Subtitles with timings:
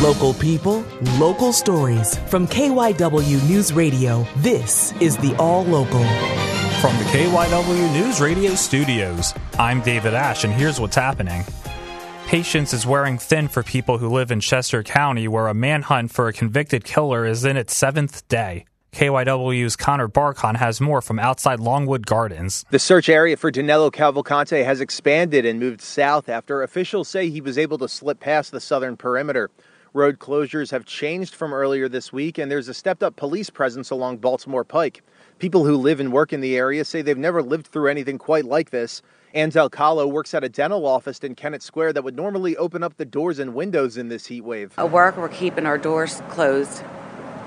[0.00, 0.82] Local people,
[1.18, 2.16] local stories.
[2.28, 6.02] From KYW News Radio, this is the All Local.
[6.80, 11.44] From the KYW News Radio studios, I'm David Ash, and here's what's happening.
[12.26, 16.28] Patience is wearing thin for people who live in Chester County, where a manhunt for
[16.28, 18.64] a convicted killer is in its seventh day.
[18.92, 22.64] KYW's Connor Barcon has more from outside Longwood Gardens.
[22.70, 27.42] The search area for Danilo Cavalcante has expanded and moved south after officials say he
[27.42, 29.50] was able to slip past the southern perimeter.
[29.92, 33.90] Road closures have changed from earlier this week, and there's a stepped up police presence
[33.90, 35.02] along Baltimore Pike.
[35.40, 38.44] People who live and work in the area say they've never lived through anything quite
[38.44, 39.02] like this.
[39.34, 42.98] Anzel Kahlo works at a dental office in Kennett Square that would normally open up
[42.98, 44.72] the doors and windows in this heat wave.
[44.78, 46.84] At work, we're keeping our doors closed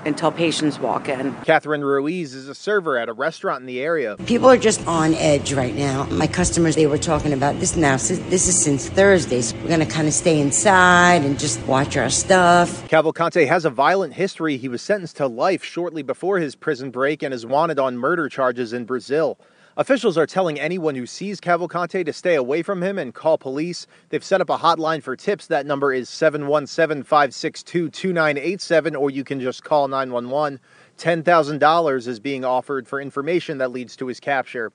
[0.06, 1.34] until patients walk in.
[1.44, 4.16] Catherine Ruiz is a server at a restaurant in the area.
[4.26, 6.04] People are just on edge right now.
[6.04, 7.96] My customers, they were talking about this now.
[7.96, 9.40] This is since Thursday.
[9.40, 12.88] So we're going to kind of stay inside and just watch our stuff.
[12.88, 14.56] Cavalcante has a violent history.
[14.56, 18.28] He was sentenced to life shortly before his prison break and is wanted on murder
[18.28, 19.38] charges in Brazil.
[19.76, 23.88] Officials are telling anyone who sees Cavalcante to stay away from him and call police.
[24.08, 25.48] They've set up a hotline for tips.
[25.48, 30.60] That number is 717 562 2987, or you can just call 911.
[30.96, 34.70] $10,000 is being offered for information that leads to his capture.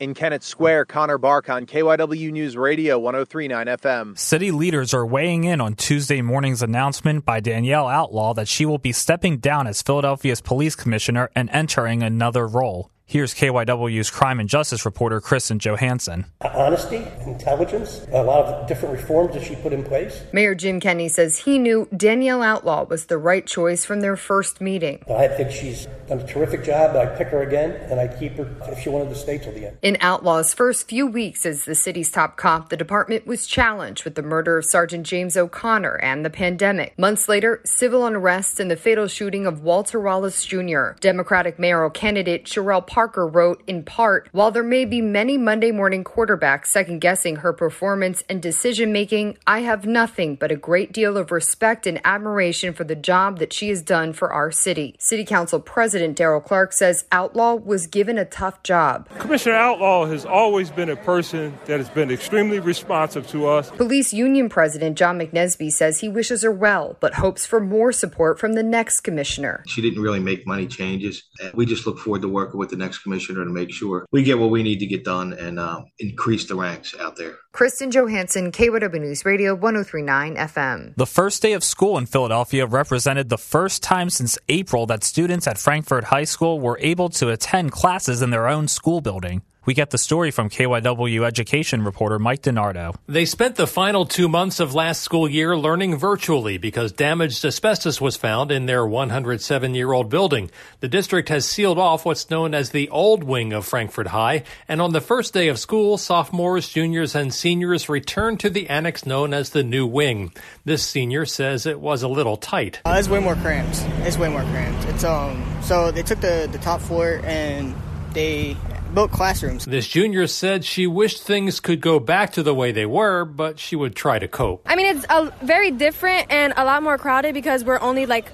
[0.00, 4.18] In Kennett Square, Connor Barcon, KYW News Radio 1039 FM.
[4.18, 8.78] City leaders are weighing in on Tuesday morning's announcement by Danielle Outlaw that she will
[8.78, 12.90] be stepping down as Philadelphia's police commissioner and entering another role.
[13.10, 16.26] Here's KYW's crime and justice reporter Kristen Johanson.
[16.42, 20.22] Honesty, intelligence, a lot of different reforms that she put in place.
[20.32, 24.60] Mayor Jim Kenney says he knew Danielle Outlaw was the right choice from their first
[24.60, 25.02] meeting.
[25.10, 26.94] I think she's done a terrific job.
[26.94, 29.66] I pick her again, and I keep her if she wanted to stay till the
[29.66, 29.78] end.
[29.82, 34.14] In Outlaw's first few weeks as the city's top cop, the department was challenged with
[34.14, 36.96] the murder of Sergeant James O'Connor and the pandemic.
[36.96, 40.90] Months later, civil unrest and the fatal shooting of Walter Wallace Jr.
[41.00, 45.70] Democratic mayoral candidate Cherelle Parker Parker wrote in part While there may be many Monday
[45.70, 50.92] morning quarterbacks second guessing her performance and decision making, I have nothing but a great
[50.92, 54.96] deal of respect and admiration for the job that she has done for our city.
[54.98, 59.08] City Council President Darrell Clarke says Outlaw was given a tough job.
[59.18, 63.70] Commissioner Outlaw has always been a person that has been extremely responsive to us.
[63.70, 68.38] Police Union President John McNesby says he wishes her well, but hopes for more support
[68.38, 69.64] from the next commissioner.
[69.66, 71.22] She didn't really make money changes.
[71.54, 74.24] We just look forward to working with the next next commissioner to make sure we
[74.24, 77.36] get what we need to get done and uh, increase the ranks out there.
[77.52, 80.96] Kristen Johanson, KYW News Radio 1039 FM.
[80.96, 85.46] The first day of school in Philadelphia represented the first time since April that students
[85.46, 89.42] at Frankford High School were able to attend classes in their own school building.
[89.70, 92.96] We get the story from KYW education reporter Mike DeNardo.
[93.06, 98.00] They spent the final two months of last school year learning virtually because damaged asbestos
[98.00, 100.50] was found in their 107 year old building.
[100.80, 104.82] The district has sealed off what's known as the old wing of Frankford High, and
[104.82, 109.32] on the first day of school, sophomores, juniors, and seniors returned to the annex known
[109.32, 110.32] as the new wing.
[110.64, 112.80] This senior says it was a little tight.
[112.84, 113.84] Uh, it's way more cramped.
[114.04, 114.88] It's way more cramped.
[114.88, 117.72] It's um so they took the the top floor and
[118.14, 118.56] they
[118.94, 119.64] built classrooms.
[119.64, 123.58] This junior said she wished things could go back to the way they were, but
[123.58, 124.62] she would try to cope.
[124.66, 128.30] I mean, it's a, very different and a lot more crowded because we're only like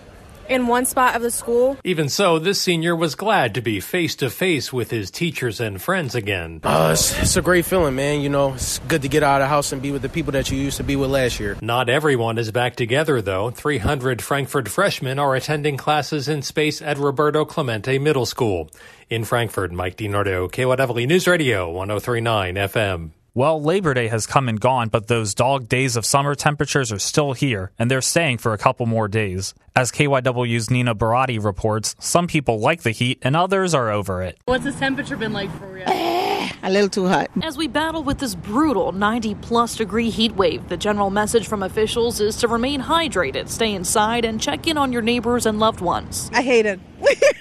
[0.49, 1.77] in one spot of the school.
[1.85, 5.81] Even so, this senior was glad to be face to face with his teachers and
[5.81, 6.61] friends again.
[6.63, 8.21] Uh, it's, it's, a great feeling, man.
[8.21, 10.33] You know, it's good to get out of the house and be with the people
[10.33, 11.57] that you used to be with last year.
[11.61, 13.51] Not everyone is back together, though.
[13.51, 18.71] 300 Frankford freshmen are attending classes in space at Roberto Clemente Middle School.
[19.09, 23.11] In Frankford, Mike DeNardo, KYW News Radio, 1039 FM.
[23.37, 26.99] Well, Labor Day has come and gone, but those dog days of summer temperatures are
[26.99, 29.53] still here, and they're staying for a couple more days.
[29.77, 34.39] As KYW's Nina Barati reports, some people like the heat and others are over it.
[34.47, 35.85] What's the temperature been like for you?
[35.85, 37.29] Eh, a little too hot.
[37.43, 41.63] As we battle with this brutal 90 plus degree heat wave, the general message from
[41.63, 45.83] officials is to remain hydrated, stay inside, and check in on your neighbors and loved
[45.83, 46.31] ones.
[46.33, 46.81] I hate it.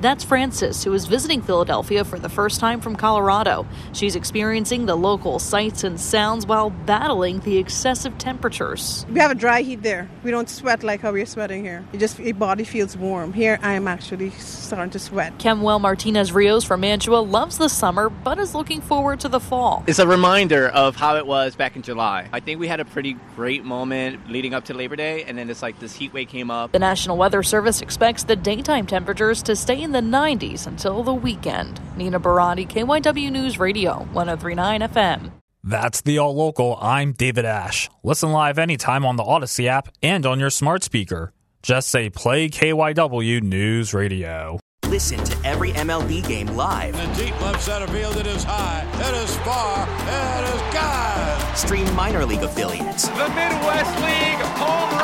[0.00, 3.66] That's Frances, who is visiting Philadelphia for the first time from Colorado.
[3.92, 9.06] She's experiencing the local sights and sounds while battling the excessive temperatures.
[9.10, 10.08] We have a dry heat there.
[10.22, 11.84] We don't sweat like how we're sweating here.
[11.92, 13.32] It just your body feels warm.
[13.32, 15.38] Here, I am actually starting to sweat.
[15.38, 19.84] Kemuel Martinez Rios from Mantua loves the summer, but is looking forward to the fall.
[19.86, 22.28] It's a reminder of how it was back in July.
[22.32, 25.48] I think we had a pretty great moment leading up to Labor Day, and then
[25.50, 26.72] it's like this heat wave came up.
[26.72, 31.14] The National Weather Service expects the daytime temperatures to stay in the 90s until the
[31.14, 31.78] weekend.
[31.96, 35.30] Nina Barati, KYW News Radio, 1039 FM.
[35.62, 36.78] That's the All Local.
[36.80, 37.90] I'm David Ash.
[38.02, 41.32] Listen live anytime on the Audacy app and on your smart speaker.
[41.62, 44.58] Just say play KYW News Radio.
[44.88, 46.94] Listen to every MLB game live.
[46.94, 51.56] In the deep left center field, it is high, it is far, it is God.
[51.56, 53.08] Stream minor league affiliates.
[53.08, 55.03] The Midwest League home run